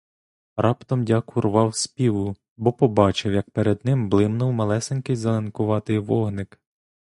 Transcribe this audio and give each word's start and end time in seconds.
Раптом 0.57 1.05
дяк 1.05 1.37
урвав 1.37 1.75
співу, 1.75 2.35
бо 2.57 2.73
побачив, 2.73 3.33
як 3.33 3.49
перед 3.49 3.85
ним 3.85 4.09
блимнув 4.09 4.53
малесенький 4.53 5.15
зеленкуватий 5.15 5.97
вогник. 5.99 6.59